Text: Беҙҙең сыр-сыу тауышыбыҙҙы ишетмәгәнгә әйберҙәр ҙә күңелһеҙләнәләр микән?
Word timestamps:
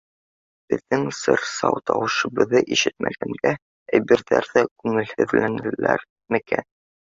Беҙҙең 0.73 1.03
сыр-сыу 1.17 1.81
тауышыбыҙҙы 1.89 2.63
ишетмәгәнгә 2.77 3.53
әйберҙәр 3.99 4.51
ҙә 4.57 4.67
күңелһеҙләнәләр 4.73 6.11
микән? 6.39 6.71